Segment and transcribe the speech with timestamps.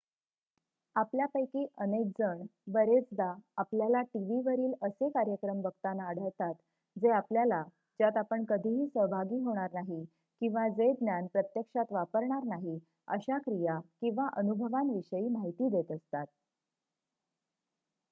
[0.95, 2.39] आपल्यापैकी अनेक जण
[2.67, 3.25] बरेचदा
[3.57, 6.53] आपल्याला टीव्हीवरील असे कार्यक्रम बघताना आढळतात
[6.97, 7.61] जे आपल्याला
[7.99, 10.03] ज्यात आपण कधीही सहभागी होणार नाही
[10.41, 12.77] किंवा जे ज्ञान प्रत्यक्षात वापरणार नाही
[13.07, 16.25] अशा क्रिया किंवा अनुभवांविषयी माहिती देत असतात